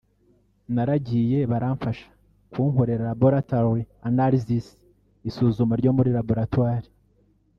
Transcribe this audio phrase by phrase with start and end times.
[0.75, 2.07] naragiye baramfasha
[2.51, 4.65] kunkorera laboratory analysis
[5.29, 6.89] (isuzuma ryo muri laboratwari)